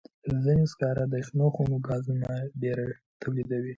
ځینې 0.43 0.65
سکاره 0.71 1.03
د 1.13 1.15
شنو 1.27 1.47
خونو 1.55 1.75
ګازونه 1.87 2.29
ډېر 2.61 2.79
تولیدوي. 3.21 3.69